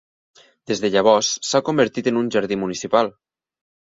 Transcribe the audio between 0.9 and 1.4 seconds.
llavors